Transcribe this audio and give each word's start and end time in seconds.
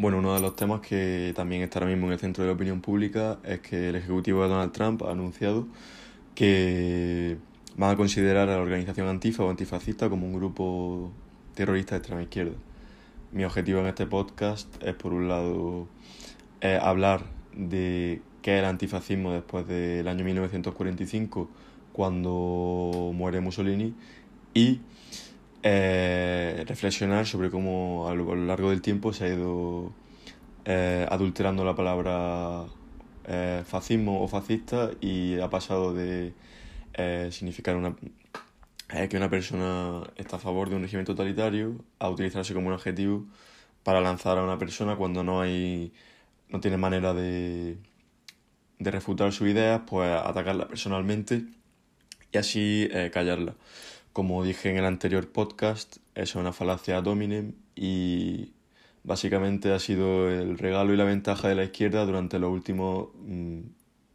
Bueno, 0.00 0.16
uno 0.16 0.32
de 0.32 0.40
los 0.40 0.56
temas 0.56 0.80
que 0.80 1.34
también 1.36 1.60
está 1.60 1.78
ahora 1.78 1.90
mismo 1.90 2.06
en 2.06 2.14
el 2.14 2.18
centro 2.18 2.42
de 2.42 2.48
la 2.48 2.54
opinión 2.54 2.80
pública 2.80 3.38
es 3.44 3.60
que 3.60 3.90
el 3.90 3.96
ejecutivo 3.96 4.42
de 4.42 4.48
Donald 4.48 4.72
Trump 4.72 5.02
ha 5.02 5.10
anunciado 5.10 5.66
que 6.34 7.36
van 7.76 7.90
a 7.90 7.96
considerar 7.96 8.48
a 8.48 8.56
la 8.56 8.62
organización 8.62 9.08
antifa 9.08 9.44
o 9.44 9.50
antifascista 9.50 10.08
como 10.08 10.26
un 10.26 10.32
grupo 10.32 11.12
terrorista 11.54 11.96
de 11.96 11.98
extrema 11.98 12.22
izquierda. 12.22 12.54
Mi 13.30 13.44
objetivo 13.44 13.80
en 13.80 13.88
este 13.88 14.06
podcast 14.06 14.74
es, 14.82 14.94
por 14.94 15.12
un 15.12 15.28
lado, 15.28 15.86
hablar 16.80 17.26
de 17.54 18.22
qué 18.40 18.54
es 18.54 18.60
el 18.60 18.64
antifascismo 18.64 19.32
después 19.32 19.68
del 19.68 20.08
año 20.08 20.24
1945, 20.24 21.50
cuando 21.92 23.12
muere 23.14 23.42
Mussolini, 23.42 23.92
y 24.54 24.80
eh, 25.62 26.64
reflexionar 26.66 27.26
sobre 27.26 27.50
cómo 27.50 28.08
a 28.08 28.14
lo 28.14 28.34
largo 28.34 28.70
del 28.70 28.80
tiempo 28.80 29.12
se 29.12 29.24
ha 29.24 29.28
ido 29.28 29.92
eh, 30.64 31.06
adulterando 31.10 31.64
la 31.64 31.74
palabra 31.74 32.64
eh, 33.24 33.62
fascismo 33.66 34.22
o 34.22 34.28
fascista 34.28 34.90
y 35.02 35.38
ha 35.38 35.50
pasado 35.50 35.92
de 35.92 36.32
significar 37.30 37.76
una, 37.76 37.96
que 39.08 39.16
una 39.16 39.30
persona 39.30 40.02
está 40.16 40.36
a 40.36 40.38
favor 40.38 40.68
de 40.68 40.76
un 40.76 40.82
régimen 40.82 41.06
totalitario 41.06 41.82
a 41.98 42.10
utilizarse 42.10 42.52
como 42.52 42.68
un 42.68 42.74
adjetivo 42.74 43.24
para 43.82 44.00
lanzar 44.00 44.36
a 44.36 44.44
una 44.44 44.58
persona 44.58 44.96
cuando 44.96 45.24
no 45.24 45.40
hay 45.40 45.92
no 46.50 46.60
tiene 46.60 46.76
manera 46.76 47.14
de, 47.14 47.78
de 48.78 48.90
refutar 48.90 49.32
sus 49.32 49.48
ideas, 49.48 49.82
pues 49.86 50.10
atacarla 50.10 50.68
personalmente 50.68 51.44
y 52.32 52.38
así 52.38 52.88
callarla. 53.12 53.54
Como 54.12 54.42
dije 54.42 54.70
en 54.70 54.76
el 54.76 54.86
anterior 54.86 55.30
podcast, 55.30 55.98
es 56.16 56.34
una 56.34 56.52
falacia 56.52 57.00
dominem 57.00 57.54
y 57.76 58.52
básicamente 59.04 59.72
ha 59.72 59.78
sido 59.78 60.28
el 60.28 60.58
regalo 60.58 60.92
y 60.92 60.96
la 60.96 61.04
ventaja 61.04 61.48
de 61.48 61.54
la 61.54 61.62
izquierda 61.62 62.04
durante 62.04 62.40
los 62.40 62.50
últimos 62.50 63.10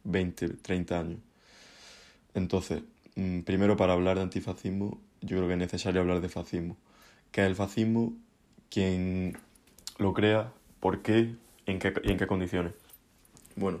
20, 0.04 0.48
mm, 0.48 0.56
30 0.60 1.00
años. 1.00 1.18
Entonces, 2.34 2.82
mm, 3.14 3.40
primero 3.40 3.78
para 3.78 3.94
hablar 3.94 4.16
de 4.16 4.24
antifascismo, 4.24 5.00
yo 5.22 5.38
creo 5.38 5.46
que 5.48 5.54
es 5.54 5.58
necesario 5.60 6.02
hablar 6.02 6.20
de 6.20 6.28
fascismo. 6.28 6.76
¿Qué 7.30 7.40
es 7.40 7.46
el 7.46 7.54
fascismo? 7.56 8.12
¿Quién 8.68 9.38
lo 9.96 10.12
crea? 10.12 10.52
¿Por 10.78 11.00
qué? 11.00 11.36
¿En 11.64 11.78
qué, 11.78 11.94
y 12.04 12.12
en 12.12 12.18
qué 12.18 12.26
condiciones? 12.26 12.74
Bueno, 13.56 13.80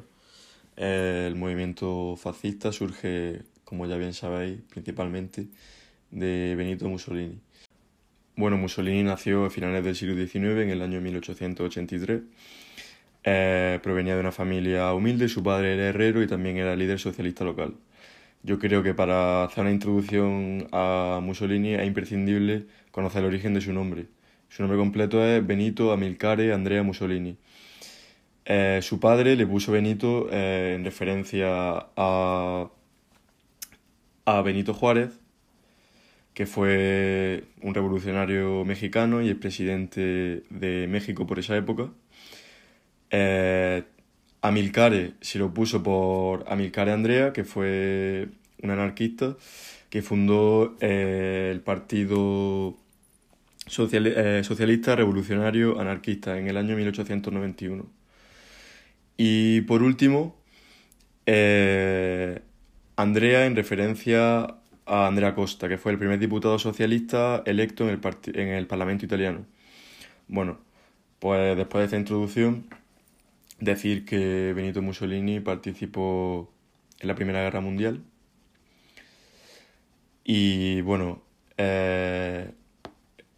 el 0.76 1.36
movimiento 1.36 2.16
fascista 2.16 2.72
surge, 2.72 3.42
como 3.64 3.84
ya 3.86 3.96
bien 3.96 4.14
sabéis, 4.14 4.60
principalmente 4.70 5.48
de 6.16 6.54
Benito 6.56 6.88
Mussolini. 6.88 7.38
Bueno, 8.36 8.56
Mussolini 8.56 9.02
nació 9.02 9.44
a 9.44 9.50
finales 9.50 9.84
del 9.84 9.94
siglo 9.94 10.14
XIX, 10.14 10.62
en 10.62 10.70
el 10.70 10.82
año 10.82 11.00
1883. 11.00 12.22
Eh, 13.24 13.80
provenía 13.82 14.14
de 14.14 14.20
una 14.20 14.32
familia 14.32 14.92
humilde, 14.94 15.28
su 15.28 15.42
padre 15.42 15.74
era 15.74 15.88
herrero 15.88 16.22
y 16.22 16.26
también 16.26 16.56
era 16.56 16.74
líder 16.74 16.98
socialista 16.98 17.44
local. 17.44 17.74
Yo 18.42 18.58
creo 18.58 18.82
que 18.82 18.94
para 18.94 19.44
hacer 19.44 19.62
una 19.62 19.72
introducción 19.72 20.68
a 20.72 21.20
Mussolini 21.22 21.74
es 21.74 21.86
imprescindible 21.86 22.66
conocer 22.92 23.22
el 23.22 23.28
origen 23.28 23.52
de 23.54 23.60
su 23.60 23.72
nombre. 23.72 24.06
Su 24.48 24.62
nombre 24.62 24.78
completo 24.78 25.24
es 25.24 25.46
Benito 25.46 25.92
Amilcare 25.92 26.52
Andrea 26.52 26.82
Mussolini. 26.82 27.36
Eh, 28.44 28.80
su 28.82 29.00
padre 29.00 29.36
le 29.36 29.46
puso 29.46 29.72
Benito 29.72 30.28
eh, 30.30 30.74
en 30.76 30.84
referencia 30.84 31.88
a, 31.96 32.70
a 34.24 34.42
Benito 34.42 34.72
Juárez, 34.72 35.20
que 36.36 36.44
fue 36.44 37.44
un 37.62 37.72
revolucionario 37.72 38.62
mexicano 38.66 39.22
y 39.22 39.28
el 39.30 39.36
presidente 39.36 40.42
de 40.50 40.86
México 40.86 41.26
por 41.26 41.38
esa 41.38 41.56
época. 41.56 41.88
Eh, 43.08 43.84
Amilcare 44.42 45.14
se 45.22 45.38
lo 45.38 45.54
puso 45.54 45.82
por 45.82 46.44
Amilcare 46.46 46.92
Andrea, 46.92 47.32
que 47.32 47.44
fue 47.44 48.28
un 48.62 48.68
anarquista 48.68 49.34
que 49.88 50.02
fundó 50.02 50.76
eh, 50.80 51.48
el 51.52 51.62
Partido 51.62 52.76
eh, 53.94 54.42
Socialista 54.44 54.94
Revolucionario 54.94 55.80
Anarquista 55.80 56.38
en 56.38 56.48
el 56.48 56.58
año 56.58 56.76
1891. 56.76 57.86
Y 59.16 59.62
por 59.62 59.82
último, 59.82 60.36
Andrea 62.94 63.46
en 63.46 63.56
referencia 63.56 64.58
a 64.86 65.06
Andrea 65.06 65.34
Costa, 65.34 65.68
que 65.68 65.78
fue 65.78 65.92
el 65.92 65.98
primer 65.98 66.18
diputado 66.18 66.58
socialista 66.58 67.42
electo 67.46 67.88
en 67.88 67.90
el, 67.90 68.00
en 68.34 68.48
el 68.48 68.66
Parlamento 68.66 69.04
italiano. 69.04 69.46
Bueno, 70.28 70.58
pues 71.18 71.56
después 71.56 71.82
de 71.82 71.84
esta 71.86 71.96
introducción, 71.98 72.66
decir 73.60 74.04
que 74.04 74.52
Benito 74.54 74.82
Mussolini 74.82 75.40
participó 75.40 76.50
en 77.00 77.08
la 77.08 77.14
Primera 77.14 77.42
Guerra 77.42 77.60
Mundial. 77.60 78.02
Y 80.24 80.80
bueno, 80.82 81.22
eh, 81.56 82.50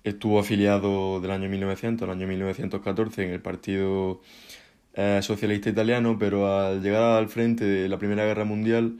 estuvo 0.04 0.41
afiliado 0.41 1.20
del 1.20 1.30
año 1.30 1.48
1900 1.48 2.09
al 2.09 2.16
año 2.16 2.26
1914 2.26 3.25
en 3.25 3.30
el 3.32 3.41
Partido 3.41 4.20
eh, 4.94 5.20
Socialista 5.22 5.70
Italiano, 5.70 6.16
pero 6.19 6.48
al 6.59 6.82
llegar 6.82 7.03
al 7.03 7.28
frente 7.28 7.65
de 7.65 7.88
la 7.88 7.98
Primera 7.98 8.25
Guerra 8.25 8.44
Mundial 8.44 8.98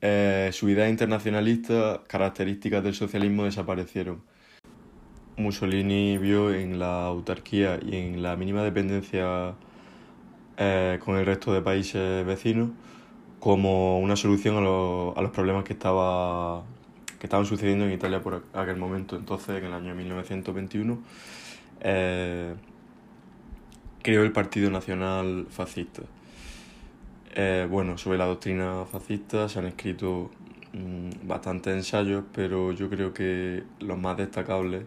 eh, 0.00 0.50
su 0.52 0.68
idea 0.68 0.88
internacionalista, 0.88 2.02
características 2.06 2.84
del 2.84 2.94
socialismo 2.94 3.44
desaparecieron. 3.44 4.22
Mussolini 5.36 6.18
vio 6.18 6.52
en 6.52 6.78
la 6.78 7.06
autarquía 7.06 7.78
y 7.82 7.96
en 7.96 8.22
la 8.22 8.36
mínima 8.36 8.62
dependencia 8.62 9.54
eh, 10.56 10.98
con 11.04 11.16
el 11.16 11.26
resto 11.26 11.52
de 11.52 11.60
países 11.60 12.24
vecinos 12.24 12.70
como 13.38 14.00
una 14.00 14.16
solución 14.16 14.56
a, 14.56 14.60
los 15.22 15.30
problemas 15.30 15.64
que, 15.64 15.72
estaba, 15.74 16.64
que 17.18 17.26
estaban 17.26 17.46
sucediendo 17.46 17.84
en 17.84 17.92
Italia 17.92 18.20
por 18.20 18.42
aquel 18.54 18.76
momento. 18.76 19.16
Entonces, 19.16 19.58
en 19.58 19.66
el 19.66 19.72
año 19.72 19.94
1921, 19.94 20.98
eh, 21.80 22.54
creó 24.02 24.22
el 24.22 24.32
Partido 24.32 24.70
Nacional 24.70 25.46
Fascista. 25.50 26.02
Eh, 27.38 27.66
bueno, 27.70 27.98
sobre 27.98 28.16
la 28.16 28.24
doctrina 28.24 28.86
fascista 28.86 29.46
se 29.46 29.58
han 29.58 29.66
escrito 29.66 30.30
mm, 30.72 31.28
bastantes 31.28 31.74
ensayos, 31.74 32.24
pero 32.32 32.72
yo 32.72 32.88
creo 32.88 33.12
que 33.12 33.62
los 33.80 33.98
más 33.98 34.16
destacables 34.16 34.84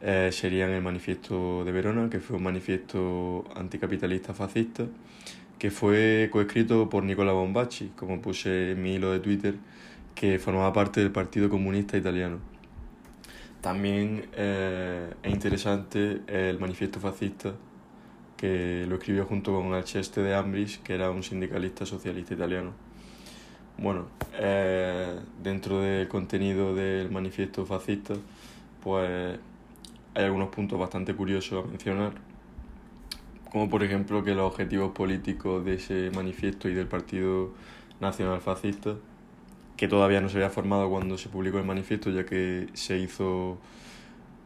eh, 0.00 0.30
serían 0.32 0.70
el 0.70 0.80
Manifiesto 0.82 1.64
de 1.66 1.72
Verona, 1.72 2.08
que 2.08 2.18
fue 2.18 2.38
un 2.38 2.44
manifiesto 2.44 3.44
anticapitalista 3.54 4.32
fascista, 4.32 4.86
que 5.58 5.70
fue 5.70 6.30
coescrito 6.32 6.88
por 6.88 7.04
Nicola 7.04 7.32
Bombacci, 7.32 7.92
como 7.94 8.22
puse 8.22 8.72
en 8.72 8.82
mi 8.82 8.94
hilo 8.94 9.12
de 9.12 9.20
Twitter, 9.20 9.56
que 10.14 10.38
formaba 10.38 10.72
parte 10.72 11.00
del 11.00 11.12
Partido 11.12 11.50
Comunista 11.50 11.98
Italiano. 11.98 12.38
También 13.60 14.28
eh, 14.32 15.12
es 15.22 15.32
interesante 15.32 16.22
el 16.26 16.58
Manifiesto 16.58 17.00
Fascista 17.00 17.52
que 18.36 18.84
lo 18.88 18.96
escribió 18.96 19.24
junto 19.24 19.54
con 19.54 19.72
Alceste 19.74 20.22
de 20.22 20.34
Ambris, 20.34 20.78
que 20.78 20.94
era 20.94 21.10
un 21.10 21.22
sindicalista 21.22 21.86
socialista 21.86 22.34
italiano. 22.34 22.72
Bueno, 23.78 24.06
eh, 24.34 25.18
dentro 25.42 25.80
del 25.80 26.08
contenido 26.08 26.74
del 26.74 27.10
manifiesto 27.10 27.66
fascista, 27.66 28.14
pues 28.82 29.38
hay 30.14 30.24
algunos 30.24 30.48
puntos 30.48 30.78
bastante 30.78 31.14
curiosos 31.14 31.64
a 31.64 31.68
mencionar, 31.68 32.12
como 33.50 33.68
por 33.68 33.82
ejemplo 33.82 34.24
que 34.24 34.34
los 34.34 34.50
objetivos 34.50 34.92
políticos 34.92 35.64
de 35.64 35.74
ese 35.74 36.10
manifiesto 36.14 36.68
y 36.68 36.74
del 36.74 36.86
Partido 36.86 37.50
Nacional 38.00 38.40
Fascista, 38.40 38.94
que 39.76 39.88
todavía 39.88 40.20
no 40.20 40.28
se 40.30 40.36
había 40.38 40.50
formado 40.50 40.88
cuando 40.88 41.18
se 41.18 41.28
publicó 41.28 41.58
el 41.58 41.64
manifiesto, 41.64 42.10
ya 42.10 42.24
que 42.24 42.68
se 42.72 42.98
hizo 42.98 43.58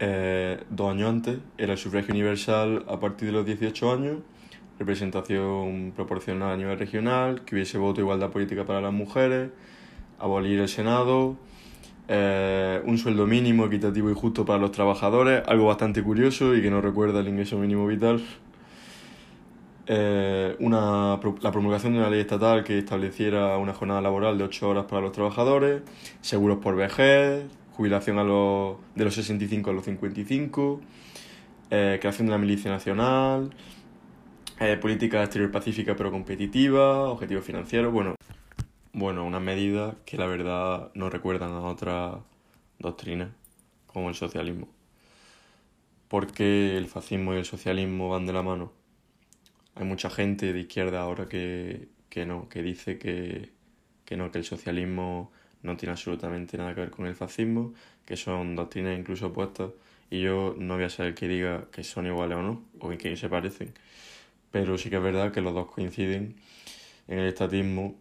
eh, 0.03 0.63
dos 0.71 0.91
años 0.91 1.09
antes, 1.11 1.37
era 1.59 1.73
el 1.73 1.77
sufragio 1.77 2.11
universal 2.11 2.83
a 2.87 2.99
partir 2.99 3.27
de 3.27 3.33
los 3.33 3.45
18 3.45 3.93
años, 3.93 4.17
representación 4.79 5.93
proporcional 5.95 6.53
a 6.53 6.57
nivel 6.57 6.79
regional, 6.79 7.43
que 7.45 7.53
hubiese 7.53 7.77
voto 7.77 8.01
igualdad 8.01 8.31
política 8.31 8.65
para 8.65 8.81
las 8.81 8.93
mujeres, 8.93 9.51
abolir 10.17 10.59
el 10.59 10.69
Senado, 10.69 11.37
eh, 12.07 12.81
un 12.83 12.97
sueldo 12.97 13.27
mínimo, 13.27 13.65
equitativo 13.65 14.09
y 14.09 14.15
justo 14.15 14.43
para 14.43 14.57
los 14.57 14.71
trabajadores, 14.71 15.43
algo 15.47 15.67
bastante 15.67 16.01
curioso 16.01 16.55
y 16.55 16.63
que 16.63 16.71
no 16.71 16.81
recuerda 16.81 17.19
el 17.19 17.27
ingreso 17.27 17.59
mínimo 17.59 17.85
vital. 17.85 18.23
Eh, 19.85 20.55
una, 20.61 21.19
la 21.41 21.51
promulgación 21.51 21.93
de 21.93 21.99
una 21.99 22.09
ley 22.09 22.21
estatal 22.21 22.63
que 22.63 22.79
estableciera 22.79 23.55
una 23.59 23.73
jornada 23.73 24.01
laboral 24.01 24.35
de 24.39 24.45
8 24.45 24.67
horas 24.67 24.85
para 24.85 25.01
los 25.03 25.11
trabajadores, 25.11 25.83
seguros 26.21 26.57
por 26.57 26.75
vejez, 26.75 27.45
jubilación 27.71 28.19
a 28.19 28.23
los, 28.23 28.77
de 28.95 29.05
los 29.05 29.15
65 29.15 29.69
a 29.69 29.73
los 29.73 29.85
55, 29.85 30.81
eh, 31.69 31.97
creación 31.99 32.27
de 32.27 32.31
la 32.31 32.37
milicia 32.37 32.71
nacional, 32.71 33.53
eh, 34.59 34.77
política 34.77 35.23
exterior 35.23 35.51
pacífica 35.51 35.95
pero 35.95 36.11
competitiva, 36.11 37.09
objetivos 37.09 37.45
financieros, 37.45 37.91
bueno, 37.91 38.15
bueno, 38.93 39.25
unas 39.25 39.41
medidas 39.41 39.95
que 40.05 40.17
la 40.17 40.25
verdad 40.25 40.91
no 40.93 41.09
recuerdan 41.09 41.51
a 41.51 41.61
otras 41.61 42.17
doctrinas, 42.79 43.29
como 43.87 44.09
el 44.09 44.15
socialismo. 44.15 44.67
¿Por 46.07 46.27
qué 46.31 46.77
el 46.77 46.87
fascismo 46.87 47.33
y 47.33 47.37
el 47.37 47.45
socialismo 47.45 48.09
van 48.09 48.25
de 48.25 48.33
la 48.33 48.43
mano? 48.43 48.81
hay 49.75 49.85
mucha 49.85 50.09
gente 50.09 50.53
de 50.53 50.59
izquierda 50.59 51.01
ahora 51.01 51.27
que, 51.27 51.89
que 52.09 52.25
no, 52.25 52.49
que 52.49 52.61
dice 52.61 52.97
que, 52.97 53.51
que 54.05 54.17
no, 54.17 54.31
que 54.31 54.39
el 54.39 54.43
socialismo 54.43 55.31
no 55.63 55.77
tiene 55.77 55.91
absolutamente 55.91 56.57
nada 56.57 56.73
que 56.73 56.81
ver 56.81 56.91
con 56.91 57.05
el 57.05 57.15
fascismo, 57.15 57.73
que 58.05 58.17
son 58.17 58.55
doctrinas 58.55 58.97
incluso 58.97 59.27
opuestas, 59.27 59.71
y 60.09 60.21
yo 60.21 60.55
no 60.57 60.75
voy 60.75 60.83
a 60.83 60.89
ser 60.89 61.07
el 61.07 61.15
que 61.15 61.27
diga 61.27 61.65
que 61.71 61.83
son 61.83 62.05
iguales 62.05 62.37
o 62.37 62.41
no, 62.41 62.63
o 62.79 62.89
qué 62.97 63.15
se 63.15 63.29
parecen, 63.29 63.73
pero 64.51 64.77
sí 64.77 64.89
que 64.89 64.97
es 64.97 65.03
verdad 65.03 65.31
que 65.31 65.41
los 65.41 65.53
dos 65.53 65.67
coinciden 65.67 66.35
en 67.07 67.19
el 67.19 67.27
estatismo 67.27 67.95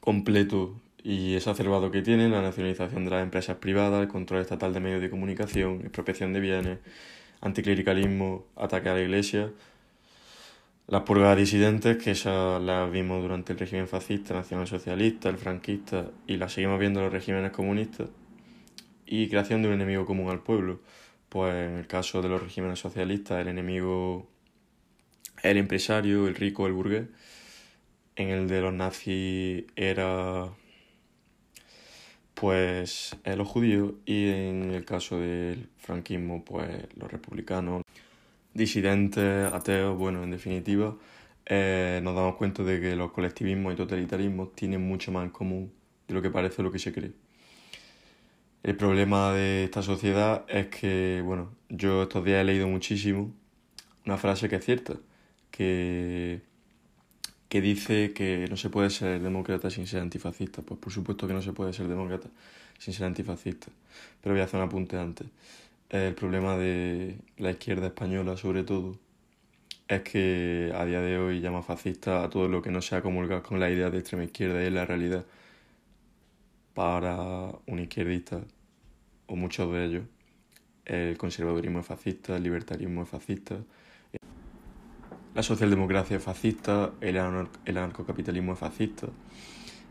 completo 0.00 0.78
y 1.02 1.34
exacerbado 1.34 1.90
que 1.90 2.02
tienen, 2.02 2.32
la 2.32 2.42
nacionalización 2.42 3.04
de 3.04 3.10
las 3.12 3.22
empresas 3.22 3.56
privadas, 3.58 4.02
el 4.02 4.08
control 4.08 4.40
estatal 4.40 4.74
de 4.74 4.80
medios 4.80 5.00
de 5.00 5.08
comunicación, 5.08 5.80
expropiación 5.82 6.32
de 6.32 6.40
bienes, 6.40 6.78
anticlericalismo, 7.40 8.44
ataque 8.56 8.88
a 8.88 8.94
la 8.94 9.02
iglesia, 9.02 9.52
las 10.88 11.02
purgas 11.02 11.36
disidentes, 11.36 11.96
que 12.02 12.12
esas 12.12 12.62
las 12.62 12.90
vimos 12.90 13.22
durante 13.22 13.52
el 13.52 13.58
régimen 13.58 13.88
fascista, 13.88 14.34
nacionalsocialista, 14.34 15.28
el 15.28 15.38
franquista, 15.38 16.10
y 16.26 16.36
las 16.36 16.52
seguimos 16.52 16.78
viendo 16.78 17.00
en 17.00 17.06
los 17.06 17.12
regímenes 17.12 17.52
comunistas, 17.52 18.08
y 19.06 19.28
creación 19.28 19.62
de 19.62 19.68
un 19.68 19.74
enemigo 19.74 20.06
común 20.06 20.30
al 20.30 20.42
pueblo. 20.42 20.80
Pues 21.28 21.54
en 21.54 21.76
el 21.78 21.86
caso 21.86 22.22
de 22.22 22.28
los 22.28 22.42
regímenes 22.42 22.78
socialistas, 22.78 23.40
el 23.40 23.48
enemigo 23.48 24.28
el 25.42 25.56
empresario, 25.58 26.26
el 26.28 26.34
rico, 26.34 26.66
el 26.66 26.72
burgués. 26.72 27.06
En 28.16 28.30
el 28.30 28.48
de 28.48 28.60
los 28.60 28.72
nazis 28.72 29.64
era 29.76 30.48
pues 32.34 33.16
los 33.24 33.48
judíos 33.48 33.94
y 34.04 34.28
en 34.28 34.70
el 34.72 34.84
caso 34.84 35.18
del 35.18 35.68
franquismo 35.78 36.44
pues 36.44 36.68
los 36.96 37.10
republicanos, 37.10 37.82
disidentes, 38.56 39.52
ateos, 39.52 39.96
bueno, 39.96 40.24
en 40.24 40.30
definitiva 40.30 40.96
eh, 41.44 42.00
nos 42.02 42.14
damos 42.16 42.36
cuenta 42.36 42.64
de 42.64 42.80
que 42.80 42.96
los 42.96 43.12
colectivismos 43.12 43.74
y 43.74 43.76
totalitarismos 43.76 44.54
tienen 44.54 44.82
mucho 44.86 45.12
más 45.12 45.24
en 45.24 45.30
común 45.30 45.72
de 46.08 46.14
lo 46.14 46.22
que 46.22 46.30
parece 46.30 46.62
o 46.62 46.64
lo 46.64 46.72
que 46.72 46.78
se 46.78 46.92
cree. 46.92 47.12
El 48.62 48.76
problema 48.76 49.32
de 49.32 49.64
esta 49.64 49.82
sociedad 49.82 50.44
es 50.48 50.66
que, 50.66 51.22
bueno, 51.24 51.52
yo 51.68 52.02
estos 52.02 52.24
días 52.24 52.40
he 52.40 52.44
leído 52.44 52.66
muchísimo 52.66 53.32
una 54.04 54.16
frase 54.16 54.48
que 54.48 54.56
es 54.56 54.64
cierta, 54.64 54.94
que, 55.52 56.40
que 57.48 57.60
dice 57.60 58.12
que 58.12 58.46
no 58.50 58.56
se 58.56 58.70
puede 58.70 58.90
ser 58.90 59.20
demócrata 59.20 59.70
sin 59.70 59.86
ser 59.86 60.00
antifascista. 60.00 60.62
Pues 60.62 60.80
por 60.80 60.92
supuesto 60.92 61.28
que 61.28 61.34
no 61.34 61.42
se 61.42 61.52
puede 61.52 61.72
ser 61.72 61.86
demócrata 61.86 62.28
sin 62.78 62.92
ser 62.92 63.06
antifascista. 63.06 63.68
Pero 64.20 64.34
voy 64.34 64.42
a 64.42 64.44
hacer 64.44 64.58
un 64.58 64.66
apunte 64.66 64.98
antes. 64.98 65.28
El 65.88 66.14
problema 66.14 66.56
de 66.56 67.18
la 67.36 67.50
izquierda 67.52 67.86
española, 67.86 68.36
sobre 68.36 68.64
todo, 68.64 68.98
es 69.88 70.02
que 70.02 70.72
a 70.74 70.84
día 70.84 71.00
de 71.00 71.18
hoy 71.18 71.40
llama 71.40 71.62
fascista 71.62 72.24
a 72.24 72.30
todo 72.30 72.48
lo 72.48 72.60
que 72.62 72.70
no 72.70 72.82
sea 72.82 73.02
comulgar 73.02 73.42
con 73.42 73.60
la 73.60 73.70
idea 73.70 73.88
de 73.90 73.98
extrema 73.98 74.24
izquierda 74.24 74.64
y 74.64 74.70
la 74.70 74.84
realidad. 74.84 75.24
Para 76.74 77.52
un 77.66 77.78
izquierdista, 77.78 78.42
o 79.26 79.36
muchos 79.36 79.72
de 79.72 79.84
ellos, 79.84 80.04
el 80.84 81.16
conservadurismo 81.16 81.80
es 81.80 81.86
fascista, 81.86 82.36
el 82.36 82.42
libertarismo 82.42 83.02
es 83.04 83.08
fascista, 83.08 83.56
la 85.34 85.42
socialdemocracia 85.42 86.16
es 86.16 86.22
fascista, 86.22 86.92
el, 87.00 87.18
anarcocapitalismo 87.18 88.54
es 88.54 88.58
fascista. 88.58 89.08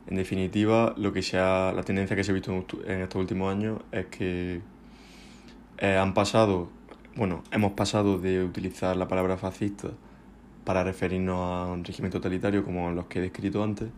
En 0.08 0.18
definitiva, 0.18 0.94
lo 0.98 1.14
que 1.14 1.22
sea, 1.22 1.72
la 1.72 1.84
tendencia 1.84 2.16
que 2.16 2.24
se 2.24 2.32
ha 2.32 2.34
visto 2.34 2.66
en 2.86 3.02
estos 3.02 3.20
últimos 3.20 3.54
años 3.54 3.82
es 3.92 4.08
que 4.08 4.62
eh, 5.78 5.98
han 5.98 6.14
pasado, 6.14 6.70
bueno, 7.16 7.44
hemos 7.52 7.74
pasado 7.74 8.18
de 8.18 8.44
utilizar 8.44 8.96
la 8.98 9.08
palabra 9.08 9.38
fascista 9.38 9.90
para 10.64 10.84
referirnos 10.84 11.38
a 11.38 11.72
un 11.72 11.84
régimen 11.84 12.12
totalitario 12.12 12.64
como 12.64 12.92
los 12.92 13.06
que 13.06 13.20
he 13.20 13.22
descrito 13.22 13.64
antes, 13.64 13.90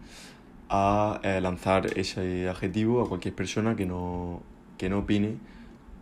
a 0.70 1.20
eh, 1.24 1.40
lanzar 1.42 1.98
ese 1.98 2.50
adjetivo 2.50 3.02
a 3.02 3.08
cualquier 3.08 3.34
persona 3.34 3.76
que 3.76 3.86
no, 3.86 4.42
que 4.78 4.90
no 4.90 5.00
opine 5.00 5.38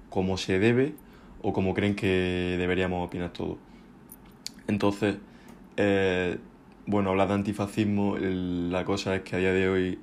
como 0.10 0.38
se 0.38 0.60
debe 0.60 0.96
o 1.42 1.54
como 1.54 1.74
creen 1.74 1.96
que 1.96 2.56
deberíamos 2.58 3.06
opinar 3.06 3.32
todos. 3.32 3.58
Entonces, 4.68 5.18
eh, 5.78 6.40
bueno, 6.88 7.12
hablar 7.12 7.28
de 7.28 7.34
antifascismo, 7.36 8.18
la 8.18 8.86
cosa 8.86 9.16
es 9.16 9.22
que 9.22 9.36
a 9.36 9.40
día 9.40 9.54
de 9.54 9.70
hoy 9.70 10.00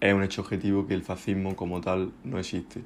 es 0.00 0.14
un 0.14 0.22
hecho 0.22 0.42
objetivo 0.42 0.86
que 0.86 0.94
el 0.94 1.02
fascismo 1.02 1.56
como 1.56 1.80
tal 1.80 2.12
no 2.24 2.38
existe. 2.38 2.82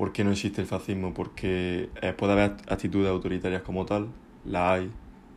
¿Por 0.00 0.12
qué 0.12 0.24
no 0.24 0.30
existe 0.30 0.62
el 0.62 0.66
fascismo? 0.66 1.12
Porque 1.12 1.90
eh, 2.00 2.14
puede 2.14 2.32
haber 2.32 2.52
actitudes 2.70 3.10
autoritarias 3.10 3.60
como 3.60 3.84
tal, 3.84 4.08
la 4.46 4.72
hay, 4.72 4.90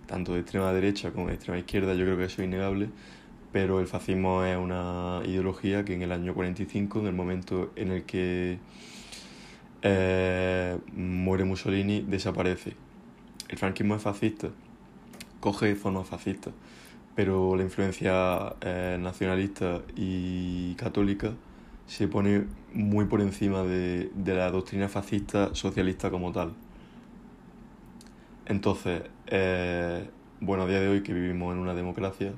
tanto 0.05 0.35
de 0.35 0.39
extrema 0.39 0.71
derecha 0.71 1.11
como 1.11 1.27
de 1.27 1.33
extrema 1.33 1.59
izquierda, 1.59 1.93
yo 1.95 2.05
creo 2.05 2.15
que 2.15 2.23
eso 2.23 2.41
es 2.41 2.47
innegable, 2.47 2.87
pero 3.51 3.81
el 3.81 3.87
fascismo 3.87 4.45
es 4.45 4.55
una 4.55 5.21
ideología 5.25 5.83
que 5.83 5.95
en 5.95 6.03
el 6.03 6.13
año 6.13 6.33
45, 6.33 7.01
en 7.01 7.07
el 7.07 7.13
momento 7.13 7.73
en 7.75 7.91
el 7.91 8.03
que 8.03 8.59
eh, 9.81 10.77
muere 10.93 11.43
Mussolini, 11.43 11.99
desaparece. 11.99 12.73
El 13.49 13.57
franquismo 13.57 13.97
es 13.97 14.01
fascista, 14.01 14.47
coge 15.41 15.75
forma 15.75 16.05
fascista, 16.05 16.51
pero 17.15 17.57
la 17.57 17.63
influencia 17.63 18.55
eh, 18.61 18.97
nacionalista 18.97 19.81
y 19.97 20.75
católica 20.75 21.33
se 21.85 22.07
pone 22.07 22.45
muy 22.73 23.05
por 23.05 23.21
encima 23.21 23.63
de, 23.63 24.11
la 24.25 24.49
doctrina 24.51 24.89
fascista 24.89 25.53
socialista 25.53 26.09
como 26.09 26.31
tal. 26.31 26.53
Entonces, 28.45 29.03
eh, 29.27 30.09
bueno, 30.41 30.63
a 30.63 30.67
día 30.67 30.79
de 30.79 30.89
hoy 30.89 31.03
que 31.03 31.13
vivimos 31.13 31.53
en 31.53 31.59
una 31.59 31.73
democracia, 31.73 32.33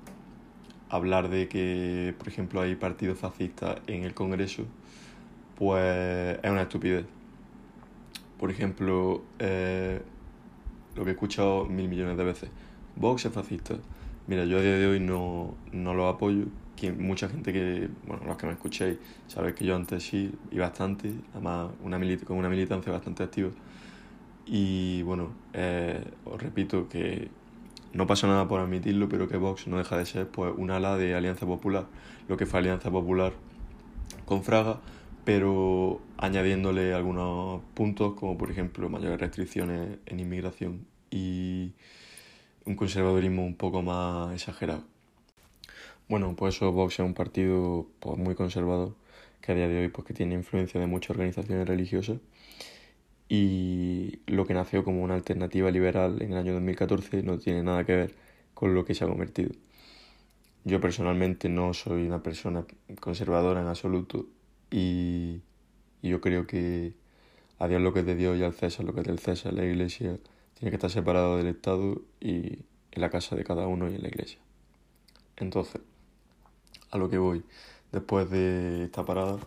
hablar 0.89 1.29
de 1.29 1.47
que, 1.47 2.13
por 2.17 2.27
ejemplo, 2.27 2.61
hay 2.61 2.75
partidos 2.75 3.17
fascistas 3.17 3.79
en 3.87 4.03
el 4.03 4.13
Congreso, 4.13 4.65
pues 5.57 6.37
es 6.43 6.51
una 6.51 6.63
estupidez. 6.63 7.05
Por 8.39 8.51
ejemplo, 8.51 9.23
eh, 9.39 10.01
lo 10.95 11.03
que 11.03 11.11
he 11.11 11.13
escuchado 11.13 11.65
mil 11.65 11.87
millones 11.87 12.17
de 12.17 12.23
veces, 12.23 12.49
Vox 12.95 13.25
es 13.25 13.33
fascista. 13.33 13.75
Mira, 14.27 14.45
yo 14.45 14.57
a 14.57 14.61
día 14.61 14.77
de 14.77 14.87
hoy 14.87 14.99
no, 14.99 15.55
no 15.71 15.93
lo 15.93 16.07
apoyo. 16.07 16.45
Mucha 16.97 17.29
gente 17.29 17.53
que, 17.53 17.89
bueno, 18.05 18.23
los 18.25 18.37
que 18.37 18.47
me 18.47 18.53
escuchéis, 18.53 18.97
sabéis 19.27 19.55
que 19.55 19.65
yo 19.65 19.75
antes 19.75 20.03
sí, 20.03 20.31
y 20.51 20.57
bastante, 20.57 21.13
además 21.33 21.71
una 21.83 21.99
con 22.25 22.37
una 22.37 22.49
militancia 22.49 22.91
bastante 22.91 23.23
activa. 23.23 23.51
Y 24.45 25.01
bueno, 25.03 25.31
eh, 25.53 26.03
os 26.25 26.41
repito 26.41 26.89
que 26.89 27.29
no 27.93 28.07
pasa 28.07 28.27
nada 28.27 28.47
por 28.47 28.59
admitirlo, 28.59 29.07
pero 29.09 29.27
que 29.27 29.37
Vox 29.37 29.67
no 29.67 29.77
deja 29.77 29.97
de 29.97 30.05
ser 30.05 30.27
pues 30.27 30.53
un 30.57 30.71
ala 30.71 30.97
de 30.97 31.15
Alianza 31.15 31.45
Popular, 31.45 31.85
lo 32.27 32.35
que 32.35 32.45
fue 32.45 32.59
Alianza 32.59 32.91
Popular 32.91 33.33
con 34.25 34.43
Fraga, 34.43 34.81
pero 35.23 36.01
añadiéndole 36.17 36.93
algunos 36.93 37.61
puntos 37.73 38.15
como 38.15 38.37
por 38.37 38.51
ejemplo 38.51 38.89
mayores 38.89 39.19
restricciones 39.19 39.99
en 40.05 40.19
inmigración 40.19 40.85
y 41.09 41.73
un 42.65 42.75
conservadurismo 42.75 43.45
un 43.45 43.55
poco 43.55 43.81
más 43.81 44.33
exagerado. 44.33 44.83
Bueno, 46.09 46.35
pues 46.35 46.55
eso 46.55 46.71
Vox 46.71 46.95
es 46.95 46.99
un 46.99 47.13
partido 47.13 47.87
pues, 47.99 48.17
muy 48.17 48.35
conservador 48.35 48.95
que 49.41 49.51
a 49.51 49.55
día 49.55 49.67
de 49.67 49.81
hoy 49.81 49.87
pues, 49.89 50.07
que 50.07 50.13
tiene 50.13 50.35
influencia 50.35 50.79
de 50.79 50.87
muchas 50.87 51.11
organizaciones 51.11 51.67
religiosas 51.67 52.19
y 53.27 54.19
lo 54.27 54.45
que 54.45 54.53
nació 54.53 54.83
como 54.83 55.03
una 55.03 55.15
alternativa 55.15 55.71
liberal 55.71 56.21
en 56.21 56.31
el 56.33 56.37
año 56.37 56.53
2014 56.53 57.23
no 57.23 57.39
tiene 57.39 57.63
nada 57.63 57.83
que 57.85 57.95
ver 57.95 58.15
con 58.53 58.75
lo 58.75 58.85
que 58.85 58.93
se 58.93 59.03
ha 59.03 59.07
convertido. 59.07 59.51
Yo 60.63 60.81
personalmente 60.81 61.49
no 61.49 61.73
soy 61.73 62.07
una 62.07 62.23
persona 62.23 62.65
conservadora 62.99 63.61
en 63.61 63.67
absoluto 63.67 64.27
y, 64.71 65.41
yo 66.01 66.21
creo 66.21 66.45
que 66.45 66.93
a 67.59 67.67
Dios 67.67 67.81
lo 67.81 67.93
que 67.93 68.01
es 68.01 68.05
de 68.05 68.15
Dios 68.15 68.37
y 68.37 68.43
al 68.43 68.53
César 68.53 68.85
lo 68.85 68.93
que 68.93 69.01
es 69.01 69.07
del 69.07 69.19
César, 69.19 69.53
la 69.53 69.65
Iglesia 69.65 70.19
tiene 70.55 70.71
que 70.71 70.75
estar 70.75 70.89
separado 70.89 71.37
del 71.37 71.47
Estado 71.47 72.01
y 72.19 72.59
en 72.91 73.01
la 73.01 73.09
casa 73.09 73.35
de 73.35 73.43
cada 73.43 73.67
uno 73.67 73.89
y 73.89 73.95
en 73.95 74.01
la 74.01 74.07
iglesia. 74.07 74.39
Entonces, 75.37 75.81
a 76.91 76.97
lo 76.97 77.09
que 77.09 77.17
voy, 77.17 77.43
después 77.91 78.29
de 78.29 78.85
esta 78.85 79.05
parada, 79.05 79.37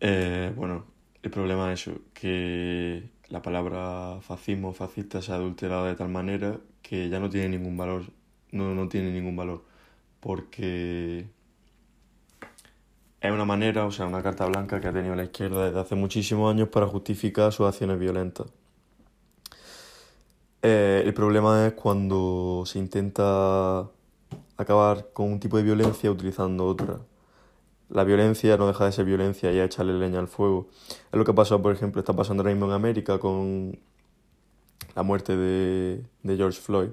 eh, 0.00 0.52
bueno, 0.56 0.84
el 1.22 1.30
problema 1.30 1.72
es 1.72 1.86
eso, 1.86 2.00
que 2.14 3.08
la 3.28 3.42
palabra 3.42 4.18
fascismo, 4.20 4.72
fascista 4.72 5.22
se 5.22 5.32
ha 5.32 5.36
adulterado 5.36 5.86
de 5.86 5.94
tal 5.94 6.08
manera 6.08 6.58
que 6.82 7.08
ya 7.08 7.18
no 7.20 7.30
tiene 7.30 7.48
ningún 7.50 7.76
valor, 7.76 8.04
no, 8.52 8.74
no 8.74 8.88
tiene 8.88 9.10
ningún 9.12 9.36
valor, 9.36 9.64
porque 10.20 11.26
es 13.20 13.32
una 13.32 13.44
manera, 13.44 13.86
o 13.86 13.90
sea, 13.90 14.06
una 14.06 14.22
carta 14.22 14.46
blanca 14.46 14.80
que 14.80 14.88
ha 14.88 14.92
tenido 14.92 15.14
la 15.16 15.24
izquierda 15.24 15.66
desde 15.66 15.80
hace 15.80 15.94
muchísimos 15.94 16.52
años 16.52 16.68
para 16.68 16.86
justificar 16.86 17.52
sus 17.52 17.66
acciones 17.66 17.98
violentas. 17.98 18.46
Eh, 20.68 21.02
el 21.04 21.14
problema 21.14 21.64
es 21.68 21.74
cuando 21.74 22.64
se 22.66 22.80
intenta 22.80 23.88
acabar 24.56 25.10
con 25.12 25.30
un 25.32 25.38
tipo 25.38 25.58
de 25.58 25.62
violencia 25.62 26.10
utilizando 26.10 26.66
otra. 26.66 26.98
La 27.88 28.02
violencia 28.02 28.56
no 28.56 28.66
deja 28.66 28.84
de 28.86 28.90
ser 28.92 29.04
violencia 29.04 29.52
y 29.52 29.60
echarle 29.60 29.94
leña 29.94 30.18
al 30.18 30.26
fuego. 30.26 30.68
Es 31.12 31.16
lo 31.16 31.24
que 31.24 31.32
pasó, 31.32 31.62
por 31.62 31.72
ejemplo, 31.72 32.00
está 32.00 32.14
pasando 32.14 32.42
ahora 32.42 32.52
mismo 32.52 32.66
en 32.66 32.72
América 32.72 33.18
con 33.20 33.78
la 34.96 35.02
muerte 35.04 35.36
de, 35.36 36.02
de 36.24 36.36
George 36.36 36.60
Floyd. 36.60 36.90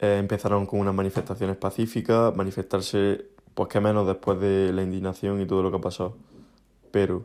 eh, 0.00 0.18
empezaron 0.18 0.66
con 0.66 0.80
unas 0.80 0.94
manifestaciones 0.94 1.56
pacíficas, 1.56 2.34
manifestarse, 2.36 3.26
pues 3.54 3.68
que 3.68 3.80
menos 3.80 4.06
después 4.06 4.40
de 4.40 4.72
la 4.72 4.82
indignación 4.82 5.40
y 5.40 5.46
todo 5.46 5.62
lo 5.62 5.70
que 5.70 5.76
ha 5.78 5.80
pasado. 5.80 6.16
Pero 6.90 7.24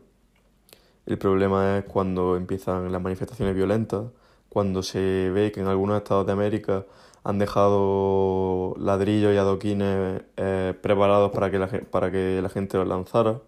el 1.05 1.17
problema 1.17 1.79
es 1.79 1.85
cuando 1.85 2.37
empiezan 2.37 2.91
las 2.91 3.01
manifestaciones 3.01 3.55
violentas, 3.55 4.05
cuando 4.51 4.83
se 4.83 5.31
ve 5.33 5.53
que 5.53 5.61
en 5.61 5.67
algunos 5.67 5.95
estados 5.95 6.25
de 6.25 6.33
América 6.33 6.85
han 7.23 7.39
dejado 7.39 8.75
ladrillos 8.77 9.33
y 9.33 9.37
adoquines 9.37 10.23
eh, 10.35 10.73
preparados 10.81 11.31
para 11.31 11.49
que, 11.49 11.57
la, 11.57 11.69
para 11.69 12.11
que 12.11 12.41
la 12.41 12.49
gente 12.49 12.77
los 12.77 12.85
lanzara, 12.85 13.39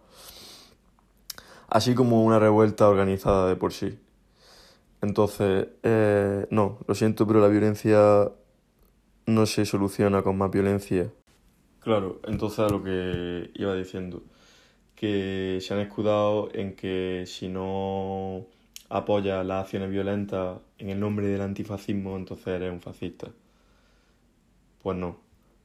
así 1.68 1.94
como 1.94 2.24
una 2.24 2.40
revuelta 2.40 2.88
organizada 2.88 3.50
de 3.50 3.58
por 3.58 3.74
sí. 3.74 4.00
Entonces, 5.02 5.68
eh, 5.84 6.48
no, 6.52 6.80
lo 6.88 6.96
siento, 6.96 7.28
pero 7.28 7.42
la 7.42 7.50
violencia 7.50 8.32
no 9.26 9.46
se 9.46 9.66
soluciona 9.66 10.22
con 10.22 10.38
más 10.38 10.52
violencia. 10.52 11.12
Claro, 11.82 12.22
entonces 12.24 12.60
a 12.60 12.70
lo 12.70 12.82
que 12.82 13.52
iba 13.56 13.76
diciendo, 13.76 14.24
que 14.96 15.58
se 15.60 15.74
han 15.74 15.82
escudado 15.82 16.48
en 16.54 16.78
que 16.78 17.26
si 17.28 17.50
no 17.50 18.48
apoyas 18.90 19.46
las 19.46 19.64
acciones 19.64 19.90
violentas 19.90 20.60
en 20.78 20.90
el 20.90 21.00
nombre 21.00 21.28
del 21.28 21.42
antifascismo, 21.42 22.16
entonces 22.18 22.48
eres 22.48 22.72
un 22.72 22.82
fascista. 22.82 23.32
Pues 24.82 24.98
no, 24.98 25.18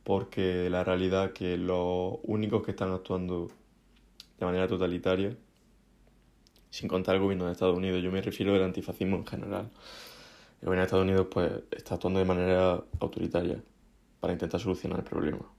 porque 0.04 0.70
la 0.70 0.84
realidad 0.84 1.26
es 1.26 1.32
que 1.32 1.56
los 1.58 2.18
únicos 2.22 2.64
que 2.64 2.70
están 2.72 2.92
actuando 2.92 3.48
de 4.38 4.46
manera 4.46 4.68
totalitaria, 4.68 5.36
sin 6.70 6.88
contar 6.88 7.16
el 7.16 7.22
gobierno 7.22 7.46
de 7.46 7.52
Estados 7.52 7.76
Unidos, 7.76 8.02
yo 8.02 8.12
me 8.12 8.22
refiero 8.22 8.54
al 8.54 8.62
antifascismo 8.62 9.16
en 9.16 9.26
general. 9.26 9.70
El 10.60 10.66
gobierno 10.66 10.82
de 10.82 10.86
Estados 10.86 11.04
Unidos 11.04 11.26
pues 11.30 11.52
está 11.70 11.94
actuando 11.94 12.20
de 12.20 12.24
manera 12.26 12.82
autoritaria 13.00 13.62
para 14.20 14.32
intentar 14.32 14.60
solucionar 14.60 14.98
el 15.00 15.04
problema 15.04 15.57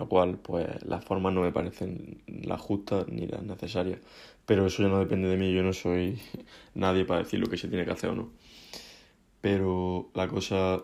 lo 0.00 0.08
cual 0.08 0.38
pues 0.38 0.82
las 0.84 1.04
formas 1.04 1.34
no 1.34 1.42
me 1.42 1.52
parecen 1.52 2.22
las 2.26 2.58
justas 2.58 3.06
ni 3.08 3.26
las 3.26 3.42
necesarias, 3.42 4.00
pero 4.46 4.66
eso 4.66 4.82
ya 4.82 4.88
no 4.88 4.98
depende 4.98 5.28
de 5.28 5.36
mí, 5.36 5.52
yo 5.52 5.62
no 5.62 5.74
soy 5.74 6.18
nadie 6.74 7.04
para 7.04 7.20
decir 7.22 7.38
lo 7.38 7.48
que 7.48 7.58
se 7.58 7.68
tiene 7.68 7.84
que 7.84 7.90
hacer 7.90 8.10
o 8.10 8.14
no. 8.14 8.30
Pero 9.42 10.10
la 10.14 10.26
cosa 10.26 10.80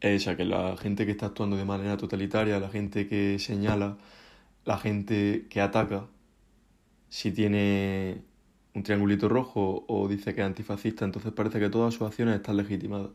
es 0.00 0.22
esa, 0.22 0.34
que 0.34 0.46
la 0.46 0.78
gente 0.78 1.04
que 1.04 1.12
está 1.12 1.26
actuando 1.26 1.56
de 1.56 1.66
manera 1.66 1.98
totalitaria, 1.98 2.58
la 2.58 2.70
gente 2.70 3.06
que 3.06 3.38
señala, 3.38 3.98
la 4.64 4.78
gente 4.78 5.46
que 5.50 5.60
ataca, 5.60 6.06
si 7.10 7.32
tiene 7.32 8.22
un 8.74 8.82
triangulito 8.82 9.28
rojo 9.28 9.84
o 9.88 10.08
dice 10.08 10.34
que 10.34 10.40
es 10.40 10.46
antifascista, 10.46 11.04
entonces 11.04 11.32
parece 11.32 11.60
que 11.60 11.68
todas 11.68 11.92
sus 11.92 12.06
acciones 12.06 12.36
están 12.36 12.56
legitimadas. 12.56 13.10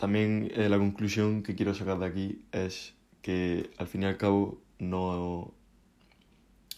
También 0.00 0.50
eh, 0.54 0.70
la 0.70 0.78
conclusión 0.78 1.42
que 1.42 1.54
quiero 1.54 1.74
sacar 1.74 1.98
de 1.98 2.06
aquí 2.06 2.42
es 2.52 2.94
que 3.20 3.68
al 3.76 3.86
fin 3.86 4.02
y 4.02 4.06
al 4.06 4.16
cabo 4.16 4.58
no... 4.78 5.52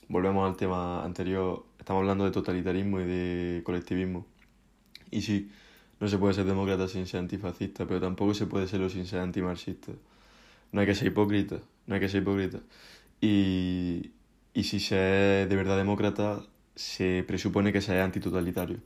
Volvemos 0.09 0.50
al 0.50 0.57
tema 0.57 1.05
anterior, 1.05 1.64
estamos 1.79 2.00
hablando 2.00 2.25
de 2.25 2.33
totalitarismo 2.33 3.00
y 3.00 3.05
de 3.05 3.62
colectivismo. 3.62 4.26
Y 5.12 5.23
sí, 5.23 5.52
no 6.00 6.09
se 6.09 6.19
puede 6.19 6.35
ser 6.35 6.47
demócrata 6.47 6.88
sin 6.88 7.07
ser 7.07 7.21
antifascista, 7.21 7.87
pero 7.87 8.00
tampoco 8.00 8.35
se 8.35 8.47
puede 8.47 8.67
serlo 8.67 8.88
sin 8.91 9.07
ser 9.07 9.21
antimarxista. 9.21 9.93
No 10.73 10.81
hay 10.81 10.87
que 10.88 10.97
ser 10.97 11.07
hipócrita, 11.07 11.61
no 11.87 11.95
hay 11.95 12.00
que 12.00 12.09
ser 12.09 12.23
hipócrita. 12.23 12.59
Y, 13.21 14.11
y 14.52 14.64
si 14.64 14.81
se 14.81 15.43
es 15.43 15.49
de 15.49 15.55
verdad 15.55 15.76
demócrata, 15.76 16.43
se 16.75 17.23
presupone 17.25 17.73
que 17.73 17.83
se 17.83 17.97
es 17.97 18.02
antitotalitario. 18.02 18.79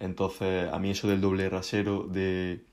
Entonces, 0.00 0.72
a 0.72 0.78
mí 0.78 0.88
eso 0.88 1.06
del 1.06 1.20
doble 1.20 1.50
rasero, 1.50 2.04
de 2.04 2.64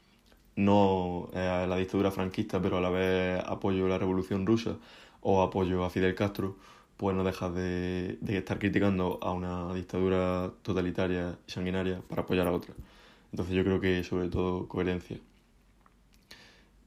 no 0.55 1.29
a 1.33 1.65
la 1.67 1.77
dictadura 1.77 2.11
franquista, 2.11 2.61
pero 2.61 2.77
a 2.77 2.81
la 2.81 2.89
vez 2.89 3.43
apoyo 3.45 3.85
a 3.85 3.89
la 3.89 3.97
revolución 3.97 4.45
rusa 4.45 4.77
o 5.21 5.41
apoyo 5.41 5.83
a 5.83 5.89
Fidel 5.89 6.15
Castro, 6.15 6.57
pues 6.97 7.15
no 7.15 7.23
dejas 7.23 7.53
de, 7.55 8.19
estar 8.27 8.59
criticando 8.59 9.19
a 9.21 9.31
una 9.31 9.73
dictadura 9.73 10.51
totalitaria 10.61 11.37
y 11.47 11.51
sanguinaria 11.51 12.01
para 12.07 12.23
apoyar 12.23 12.47
a 12.47 12.51
otra. 12.51 12.73
Entonces 13.31 13.55
yo 13.55 13.63
creo 13.63 13.79
que 13.81 14.03
sobre 14.03 14.29
todo 14.29 14.67
coherencia. 14.67 15.17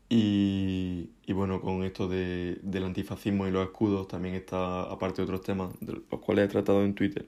Y, 0.08 1.10
y 1.26 1.32
bueno, 1.32 1.60
con 1.60 1.82
esto 1.82 2.06
de, 2.08 2.58
del 2.62 2.84
antifascismo 2.84 3.46
y 3.48 3.50
los 3.50 3.64
escudos 3.64 4.06
también 4.06 4.34
está, 4.34 4.82
aparte 4.82 5.16
de 5.16 5.24
otros 5.24 5.42
temas, 5.42 5.70
de 5.80 5.94
los 6.10 6.20
cuales 6.20 6.44
he 6.46 6.48
tratado 6.48 6.84
en 6.84 6.94
Twitter, 6.94 7.26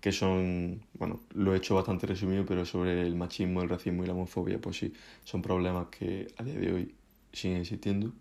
que 0.00 0.12
son, 0.12 0.82
bueno, 0.94 1.20
lo 1.34 1.54
he 1.54 1.56
hecho 1.56 1.74
bastante 1.74 2.06
resumido, 2.06 2.46
pero 2.46 2.64
sobre 2.64 3.02
el 3.02 3.16
machismo, 3.16 3.62
el 3.62 3.68
racismo 3.68 4.04
y 4.04 4.06
la 4.06 4.12
homofobia, 4.12 4.60
pues 4.60 4.76
sí, 4.78 4.92
son 5.24 5.42
problemas 5.42 5.88
que 5.88 6.28
a 6.36 6.44
día 6.44 6.54
de 6.54 6.72
hoy 6.72 6.94
siguen 7.32 7.58
existiendo, 7.58 8.12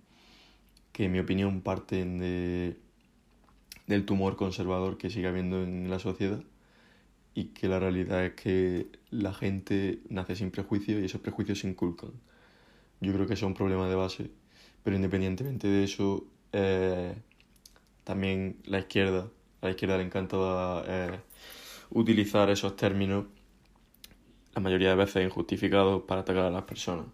que 0.92 1.06
en 1.06 1.12
mi 1.12 1.20
opinión 1.20 1.62
parten 1.62 2.18
de, 2.18 2.78
del 3.86 4.06
tumor 4.06 4.36
conservador 4.36 4.98
que 4.98 5.10
sigue 5.10 5.28
habiendo 5.28 5.64
en 5.64 5.90
la 5.90 6.00
sociedad 6.00 6.44
y 7.36 7.46
que 7.50 7.68
la 7.68 7.80
realidad 7.80 8.26
es 8.26 8.34
que 8.34 8.88
la 9.12 9.34
gente 9.34 10.00
nace 10.10 10.36
sin 10.36 10.50
prejuicios 10.50 11.00
y 11.00 11.06
esos 11.06 11.22
prejuicios 11.22 11.60
se 11.60 11.68
inculcan. 11.68 12.12
Yo 13.02 13.14
creo 13.14 13.28
que 13.28 13.36
eso 13.36 13.46
es 13.46 13.50
un 13.50 13.54
problema 13.54 13.88
de 13.88 13.96
base, 13.96 14.32
pero 14.84 14.96
independientemente 14.96 15.68
de 15.68 15.84
eso, 15.84 16.26
eh, 16.54 17.14
también 18.04 18.58
la 18.66 18.80
izquierda, 18.80 19.30
a 19.62 19.66
la 19.68 19.72
izquierda 19.72 19.98
le 19.98 20.04
encanta... 20.06 20.84
Eh, 20.88 21.20
utilizar 21.92 22.50
esos 22.50 22.76
términos, 22.76 23.26
la 24.56 24.62
mayoría 24.62 24.90
de 24.90 24.96
veces 24.96 25.26
injustificados, 25.26 26.04
para 26.04 26.22
atacar 26.22 26.46
a 26.46 26.52
las 26.52 26.64
personas. 26.64 27.06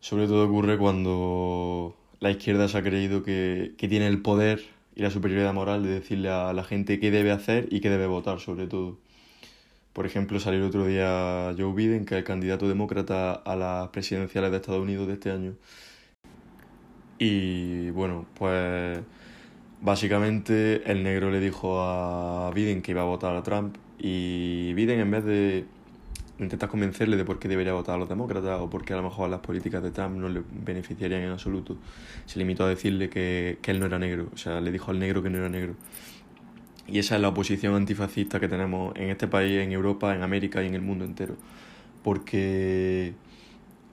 Sobre 0.00 0.26
todo 0.26 0.46
ocurre 0.46 0.78
cuando 0.78 1.96
la 2.20 2.30
izquierda 2.30 2.68
se 2.68 2.78
ha 2.78 2.82
creído 2.82 3.22
que, 3.22 3.74
tiene 3.78 4.06
el 4.06 4.22
poder 4.22 4.62
y 4.94 5.02
la 5.02 5.10
superioridad 5.10 5.52
moral 5.52 5.82
de 5.82 5.90
decirle 5.90 6.30
a 6.30 6.52
la 6.52 6.64
gente 6.64 7.00
qué 7.00 7.10
debe 7.10 7.32
hacer 7.32 7.68
y 7.70 7.80
qué 7.80 7.90
debe 7.90 8.06
votar, 8.06 8.40
sobre 8.40 8.66
todo. 8.66 8.98
Por 9.92 10.06
ejemplo, 10.06 10.38
salió 10.40 10.60
el 10.60 10.66
otro 10.66 10.86
día 10.86 11.54
Joe 11.58 11.72
Biden, 11.74 12.04
que 12.04 12.14
es 12.14 12.18
el 12.18 12.24
candidato 12.24 12.68
demócrata 12.68 13.32
a 13.32 13.56
las 13.56 13.88
presidenciales 13.88 14.50
de 14.50 14.58
Estados 14.58 14.82
Unidos 14.82 15.08
de 15.08 15.14
este 15.14 15.30
año. 15.30 15.54
Y 17.18 17.90
bueno, 17.90 18.26
pues 18.34 19.00
Básicamente 19.80 20.90
el 20.90 21.02
negro 21.02 21.30
le 21.30 21.40
dijo 21.40 21.80
a 21.80 22.50
Biden 22.54 22.82
que 22.82 22.92
iba 22.92 23.02
a 23.02 23.04
votar 23.04 23.36
a 23.36 23.42
Trump 23.42 23.76
y 23.98 24.72
Biden 24.74 25.00
en 25.00 25.10
vez 25.10 25.24
de 25.24 25.64
intentar 26.38 26.68
convencerle 26.68 27.16
de 27.16 27.24
por 27.24 27.38
qué 27.38 27.48
debería 27.48 27.72
votar 27.72 27.94
a 27.94 27.98
los 27.98 28.08
demócratas 28.08 28.60
o 28.60 28.68
por 28.68 28.84
qué 28.84 28.92
a 28.92 28.96
lo 28.96 29.02
mejor 29.02 29.30
las 29.30 29.40
políticas 29.40 29.82
de 29.82 29.90
Trump 29.90 30.16
no 30.16 30.28
le 30.28 30.42
beneficiarían 30.64 31.22
en 31.22 31.30
absoluto, 31.30 31.76
se 32.26 32.38
limitó 32.38 32.64
a 32.64 32.68
decirle 32.68 33.08
que, 33.08 33.58
que 33.62 33.70
él 33.70 33.80
no 33.80 33.86
era 33.86 33.98
negro, 33.98 34.28
o 34.34 34.36
sea, 34.36 34.60
le 34.60 34.70
dijo 34.70 34.90
al 34.90 34.98
negro 34.98 35.22
que 35.22 35.30
no 35.30 35.38
era 35.38 35.48
negro. 35.48 35.74
Y 36.88 36.98
esa 36.98 37.16
es 37.16 37.20
la 37.20 37.28
oposición 37.28 37.74
antifascista 37.74 38.38
que 38.38 38.48
tenemos 38.48 38.94
en 38.96 39.10
este 39.10 39.26
país, 39.26 39.58
en 39.60 39.72
Europa, 39.72 40.14
en 40.14 40.22
América 40.22 40.62
y 40.62 40.68
en 40.68 40.74
el 40.74 40.82
mundo 40.82 41.04
entero. 41.04 41.36
Porque 42.04 43.14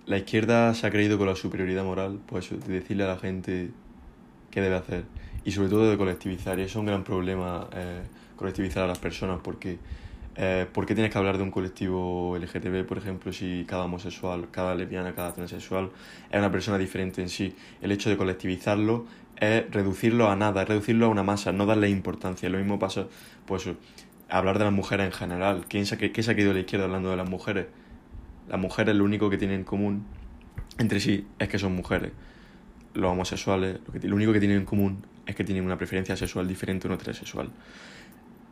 la 0.05 0.17
izquierda 0.17 0.73
se 0.75 0.85
ha 0.85 0.91
creído 0.91 1.17
con 1.17 1.27
la 1.27 1.35
superioridad 1.35 1.83
moral, 1.83 2.19
pues 2.27 2.51
de 2.51 2.73
decirle 2.73 3.03
a 3.05 3.07
la 3.07 3.17
gente 3.17 3.71
qué 4.53 4.61
debe 4.61 4.75
hacer 4.75 5.03
y 5.43 5.51
sobre 5.51 5.69
todo 5.69 5.89
de 5.89 5.97
colectivizar. 5.97 6.59
Y 6.59 6.61
eso 6.61 6.71
es 6.71 6.75
un 6.75 6.85
gran 6.85 7.03
problema, 7.03 7.67
eh, 7.73 8.03
colectivizar 8.35 8.83
a 8.83 8.87
las 8.87 8.99
personas, 8.99 9.39
porque 9.43 9.79
eh, 10.35 10.67
¿por 10.71 10.85
qué 10.85 10.93
tienes 10.93 11.11
que 11.11 11.17
hablar 11.17 11.37
de 11.37 11.43
un 11.43 11.51
colectivo 11.51 12.37
LGTB, 12.37 12.85
por 12.85 12.99
ejemplo, 12.99 13.33
si 13.33 13.65
cada 13.67 13.85
homosexual, 13.85 14.49
cada 14.51 14.75
lesbiana, 14.75 15.15
cada 15.15 15.33
transexual 15.33 15.89
es 16.29 16.37
una 16.37 16.51
persona 16.51 16.77
diferente 16.77 17.21
en 17.21 17.29
sí? 17.29 17.55
El 17.81 17.91
hecho 17.91 18.09
de 18.11 18.17
colectivizarlo 18.17 19.05
es 19.37 19.69
reducirlo 19.71 20.29
a 20.29 20.35
nada, 20.35 20.61
es 20.61 20.67
reducirlo 20.67 21.07
a 21.07 21.09
una 21.09 21.23
masa, 21.23 21.51
no 21.51 21.65
darle 21.65 21.89
importancia. 21.89 22.47
Lo 22.47 22.59
mismo 22.59 22.77
pasa, 22.77 23.07
pues, 23.45 23.67
hablar 24.29 24.59
de 24.59 24.65
las 24.65 24.73
mujeres 24.73 25.07
en 25.07 25.11
general. 25.11 25.65
¿Quién 25.67 25.87
se, 25.87 25.97
¿Qué 25.97 26.23
se 26.23 26.31
ha 26.31 26.35
quedado 26.35 26.53
la 26.53 26.59
izquierda 26.59 26.85
hablando 26.85 27.09
de 27.09 27.17
las 27.17 27.29
mujeres? 27.29 27.65
Las 28.47 28.59
mujeres 28.59 28.95
lo 28.95 29.03
único 29.03 29.29
que 29.29 29.37
tienen 29.37 29.61
en 29.61 29.65
común 29.65 30.05
entre 30.77 30.99
sí 30.99 31.25
es 31.39 31.49
que 31.49 31.57
son 31.59 31.75
mujeres. 31.75 32.11
Los 32.93 33.11
homosexuales, 33.11 33.79
lo, 33.85 33.99
que, 33.99 34.07
único 34.13 34.33
que 34.33 34.39
tienen 34.39 34.59
en 34.59 34.65
común 34.65 35.05
es 35.25 35.35
que 35.35 35.43
tienen 35.43 35.65
una 35.65 35.77
preferencia 35.77 36.15
sexual 36.15 36.47
diferente 36.47 36.87
a 36.87 36.89
una 36.89 36.95
heterosexual. 36.95 37.49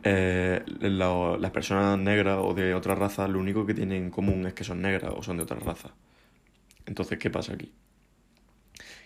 Eh, 0.04 0.62
las 0.80 1.50
personas 1.52 1.98
negras 1.98 2.38
o 2.42 2.54
de 2.54 2.74
otra 2.74 2.96
raza 2.96 3.28
lo 3.28 3.38
único 3.38 3.64
que 3.64 3.74
tienen 3.74 4.04
en 4.04 4.10
común 4.10 4.46
es 4.46 4.54
que 4.54 4.64
son 4.64 4.82
negras 4.82 5.12
o 5.16 5.22
son 5.22 5.36
de 5.36 5.44
otra 5.44 5.58
raza. 5.58 5.90
Entonces, 6.86 7.18
¿qué 7.18 7.30
pasa 7.30 7.54
aquí? 7.54 7.72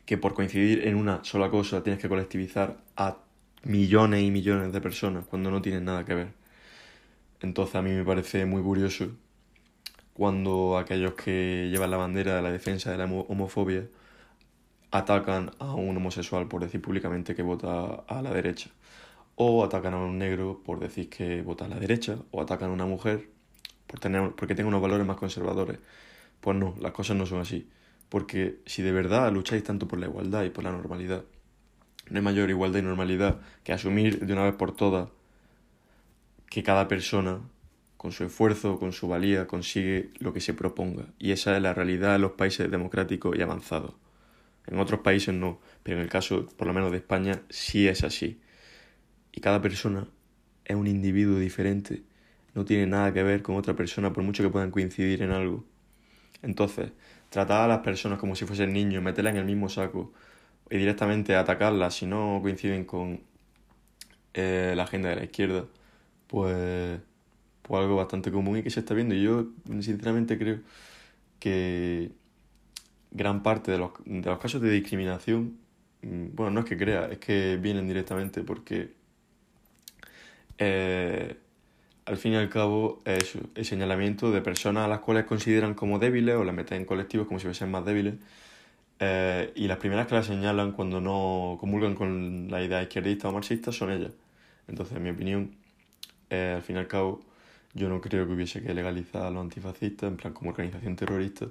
Que 0.06 0.16
por 0.16 0.34
coincidir 0.34 0.86
en 0.86 0.96
una 0.96 1.22
sola 1.24 1.50
cosa 1.50 1.82
tienes 1.82 2.00
que 2.00 2.08
colectivizar 2.08 2.78
a 2.96 3.18
millones 3.64 4.22
y 4.22 4.30
millones 4.30 4.72
de 4.72 4.80
personas 4.80 5.26
cuando 5.26 5.50
no 5.50 5.60
tienen 5.60 5.84
nada 5.84 6.04
que 6.04 6.14
ver. 6.14 6.28
Entonces 7.40 7.74
a 7.74 7.82
mí 7.82 7.90
me 7.90 8.04
parece 8.04 8.46
muy 8.46 8.62
curioso 8.62 9.08
cuando 10.14 10.78
aquellos 10.78 11.14
que 11.14 11.68
llevan 11.70 11.90
la 11.90 11.98
bandera 11.98 12.36
de 12.36 12.42
la 12.42 12.50
defensa 12.50 12.90
de 12.90 12.96
la 12.96 13.04
homofobia 13.04 13.86
atacan 14.98 15.50
a 15.58 15.74
un 15.74 15.96
homosexual 15.96 16.48
por 16.48 16.62
decir 16.62 16.80
públicamente 16.80 17.34
que 17.34 17.42
vota 17.42 18.04
a 18.06 18.22
la 18.22 18.32
derecha, 18.32 18.70
o 19.34 19.64
atacan 19.64 19.94
a 19.94 19.98
un 19.98 20.18
negro 20.18 20.62
por 20.64 20.80
decir 20.80 21.08
que 21.10 21.42
vota 21.42 21.66
a 21.66 21.68
la 21.68 21.78
derecha, 21.78 22.18
o 22.30 22.40
atacan 22.40 22.70
a 22.70 22.72
una 22.72 22.86
mujer 22.86 23.28
por 23.86 24.00
tener, 24.00 24.32
porque 24.32 24.54
tiene 24.54 24.68
unos 24.68 24.82
valores 24.82 25.06
más 25.06 25.16
conservadores. 25.16 25.78
Pues 26.40 26.56
no, 26.56 26.74
las 26.80 26.92
cosas 26.92 27.16
no 27.16 27.26
son 27.26 27.40
así. 27.40 27.68
Porque 28.08 28.60
si 28.66 28.82
de 28.82 28.92
verdad 28.92 29.32
lucháis 29.32 29.64
tanto 29.64 29.88
por 29.88 29.98
la 29.98 30.06
igualdad 30.06 30.44
y 30.44 30.50
por 30.50 30.64
la 30.64 30.72
normalidad, 30.72 31.24
no 32.08 32.18
hay 32.18 32.24
mayor 32.24 32.50
igualdad 32.50 32.78
y 32.78 32.82
normalidad 32.82 33.40
que 33.64 33.72
asumir 33.72 34.24
de 34.24 34.32
una 34.32 34.44
vez 34.44 34.54
por 34.54 34.74
todas 34.74 35.08
que 36.48 36.62
cada 36.62 36.86
persona, 36.86 37.40
con 37.96 38.12
su 38.12 38.24
esfuerzo, 38.24 38.78
con 38.78 38.92
su 38.92 39.08
valía, 39.08 39.46
consigue 39.46 40.10
lo 40.20 40.32
que 40.32 40.40
se 40.40 40.54
proponga. 40.54 41.06
Y 41.18 41.32
esa 41.32 41.56
es 41.56 41.62
la 41.62 41.74
realidad 41.74 42.14
en 42.14 42.22
los 42.22 42.32
países 42.32 42.70
democráticos 42.70 43.36
y 43.36 43.42
avanzados. 43.42 43.94
En 44.66 44.78
otros 44.78 45.00
países 45.00 45.34
no, 45.34 45.60
pero 45.82 45.98
en 45.98 46.02
el 46.04 46.08
caso, 46.08 46.46
por 46.56 46.66
lo 46.66 46.74
menos 46.74 46.90
de 46.90 46.98
España, 46.98 47.42
sí 47.50 47.86
es 47.88 48.04
así. 48.04 48.40
Y 49.32 49.40
cada 49.40 49.60
persona 49.62 50.08
es 50.64 50.76
un 50.76 50.86
individuo 50.86 51.38
diferente, 51.38 52.02
no 52.54 52.64
tiene 52.64 52.86
nada 52.86 53.12
que 53.12 53.22
ver 53.22 53.42
con 53.42 53.56
otra 53.56 53.76
persona, 53.76 54.12
por 54.12 54.24
mucho 54.24 54.42
que 54.42 54.50
puedan 54.50 54.70
coincidir 54.70 55.22
en 55.22 55.30
algo. 55.30 55.64
Entonces, 56.42 56.92
tratar 57.30 57.62
a 57.64 57.68
las 57.68 57.80
personas 57.80 58.18
como 58.18 58.36
si 58.36 58.46
fuesen 58.46 58.72
niños, 58.72 59.02
meterlas 59.02 59.34
en 59.34 59.40
el 59.40 59.46
mismo 59.46 59.68
saco 59.68 60.12
y 60.70 60.78
directamente 60.78 61.36
atacarlas 61.36 61.94
si 61.94 62.06
no 62.06 62.40
coinciden 62.42 62.84
con 62.84 63.20
eh, 64.34 64.74
la 64.76 64.84
agenda 64.84 65.10
de 65.10 65.16
la 65.16 65.24
izquierda, 65.24 65.66
pues, 66.26 67.00
pues 67.62 67.82
algo 67.82 67.96
bastante 67.96 68.30
común 68.32 68.58
y 68.58 68.62
que 68.62 68.70
se 68.70 68.80
está 68.80 68.94
viendo. 68.94 69.14
Y 69.14 69.22
yo 69.22 69.48
sinceramente 69.80 70.38
creo 70.38 70.60
que 71.40 72.12
gran 73.10 73.42
parte 73.42 73.72
de 73.72 73.78
los, 73.78 73.92
de 74.04 74.28
los 74.28 74.38
casos 74.38 74.60
de 74.60 74.70
discriminación, 74.70 75.58
mm, 76.02 76.28
bueno, 76.34 76.50
no 76.52 76.60
es 76.60 76.66
que 76.66 76.76
crea, 76.76 77.06
es 77.10 77.18
que 77.18 77.56
vienen 77.56 77.86
directamente 77.88 78.42
porque 78.42 78.92
eh, 80.58 81.36
al 82.06 82.16
fin 82.16 82.32
y 82.32 82.36
al 82.36 82.48
cabo 82.48 83.02
es 83.04 83.36
el 83.54 83.64
señalamiento 83.64 84.30
de 84.30 84.40
personas 84.40 84.84
a 84.84 84.88
las 84.88 85.00
cuales 85.00 85.24
consideran 85.24 85.74
como 85.74 85.98
débiles 85.98 86.36
o 86.36 86.44
las 86.44 86.54
meten 86.54 86.78
en 86.78 86.84
colectivos 86.86 87.26
como 87.26 87.40
si 87.40 87.46
fuesen 87.46 87.70
más 87.70 87.84
débiles. 87.84 88.14
Eh, 88.98 89.52
y 89.56 89.66
las 89.68 89.78
primeras 89.78 90.06
que 90.06 90.14
las 90.14 90.26
señalan 90.26 90.72
cuando 90.72 91.00
no 91.00 91.58
comulgan 91.60 91.94
con 91.94 92.48
la 92.50 92.62
idea 92.62 92.82
izquierdista 92.82 93.28
o 93.28 93.32
marxista 93.32 93.72
son 93.72 93.90
ellas. 93.92 94.12
Entonces, 94.68 94.96
en 94.96 95.02
mi 95.02 95.10
opinión, 95.10 95.56
eh, 96.30 96.54
al 96.56 96.62
fin 96.62 96.76
y 96.76 96.78
al 96.78 96.88
cabo, 96.88 97.20
yo 97.74 97.88
no 97.88 98.00
creo 98.00 98.26
que 98.26 98.32
hubiese 98.32 98.62
que 98.62 98.72
legalizar 98.74 99.22
a 99.26 99.30
los 99.30 99.42
antifascistas, 99.42 100.08
en 100.10 100.16
plan 100.16 100.32
como 100.32 100.50
organización 100.50 100.96
terrorista. 100.96 101.46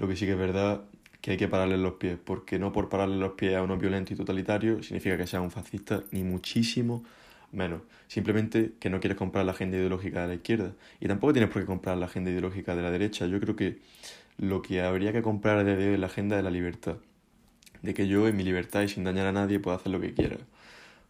Lo 0.00 0.08
que 0.08 0.16
sí 0.16 0.24
que 0.24 0.32
es 0.32 0.38
verdad 0.38 0.80
que 1.20 1.32
hay 1.32 1.36
que 1.36 1.46
pararle 1.46 1.76
los 1.76 1.94
pies, 1.94 2.16
porque 2.24 2.58
no 2.58 2.72
por 2.72 2.88
pararle 2.88 3.18
los 3.18 3.32
pies 3.32 3.54
a 3.54 3.62
uno 3.62 3.76
violento 3.76 4.14
y 4.14 4.16
totalitario 4.16 4.82
significa 4.82 5.18
que 5.18 5.26
sea 5.26 5.42
un 5.42 5.50
fascista, 5.50 6.02
ni 6.10 6.22
muchísimo 6.24 7.04
menos. 7.52 7.82
Simplemente 8.08 8.72
que 8.80 8.88
no 8.88 8.98
quieres 8.98 9.18
comprar 9.18 9.44
la 9.44 9.52
agenda 9.52 9.76
ideológica 9.76 10.22
de 10.22 10.28
la 10.28 10.34
izquierda. 10.36 10.72
Y 11.00 11.06
tampoco 11.06 11.34
tienes 11.34 11.50
por 11.50 11.60
qué 11.60 11.66
comprar 11.66 11.98
la 11.98 12.06
agenda 12.06 12.30
ideológica 12.30 12.74
de 12.74 12.80
la 12.80 12.90
derecha. 12.90 13.26
Yo 13.26 13.38
creo 13.40 13.56
que 13.56 13.76
lo 14.38 14.62
que 14.62 14.80
habría 14.80 15.12
que 15.12 15.20
comprar 15.20 15.58
a 15.58 15.64
día 15.64 15.76
de 15.76 15.88
hoy 15.88 15.94
es 15.94 16.00
la 16.00 16.06
agenda 16.06 16.36
de 16.36 16.44
la 16.44 16.50
libertad. 16.50 16.96
De 17.82 17.92
que 17.92 18.08
yo, 18.08 18.26
en 18.26 18.38
mi 18.38 18.42
libertad 18.42 18.80
y 18.80 18.88
sin 18.88 19.04
dañar 19.04 19.26
a 19.26 19.32
nadie, 19.32 19.60
pueda 19.60 19.76
hacer 19.76 19.92
lo 19.92 20.00
que 20.00 20.14
quiera. 20.14 20.38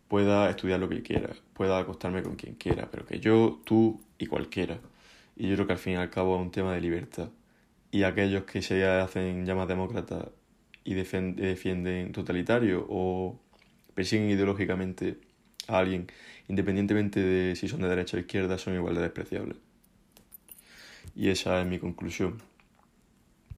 Pueda 0.08 0.50
estudiar 0.50 0.80
lo 0.80 0.88
que 0.88 1.02
quiera. 1.02 1.30
Pueda 1.54 1.78
acostarme 1.78 2.24
con 2.24 2.34
quien 2.34 2.56
quiera. 2.56 2.88
Pero 2.90 3.06
que 3.06 3.20
yo, 3.20 3.60
tú 3.62 4.00
y 4.18 4.26
cualquiera. 4.26 4.80
Y 5.36 5.48
yo 5.48 5.54
creo 5.54 5.68
que 5.68 5.74
al 5.74 5.78
fin 5.78 5.92
y 5.92 5.96
al 5.96 6.10
cabo 6.10 6.34
es 6.34 6.42
un 6.42 6.50
tema 6.50 6.74
de 6.74 6.80
libertad. 6.80 7.28
Y 7.90 8.04
aquellos 8.04 8.44
que 8.44 8.62
se 8.62 8.86
hacen 8.86 9.44
llamas 9.44 9.68
demócratas 9.68 10.28
y 10.84 10.94
defienden 10.94 12.12
totalitario 12.12 12.86
o 12.88 13.40
persiguen 13.94 14.30
ideológicamente 14.30 15.18
a 15.66 15.78
alguien, 15.78 16.06
independientemente 16.48 17.20
de 17.20 17.56
si 17.56 17.68
son 17.68 17.82
de 17.82 17.88
derecha 17.88 18.16
o 18.16 18.20
izquierda, 18.20 18.58
son 18.58 18.74
igual 18.74 18.94
de 18.94 19.02
despreciables. 19.02 19.56
Y 21.14 21.28
esa 21.28 21.60
es 21.60 21.66
mi 21.66 21.78
conclusión. 21.78 22.49